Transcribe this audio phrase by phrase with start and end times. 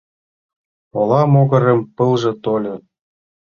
[0.99, 2.75] Ола могырым пылже тольо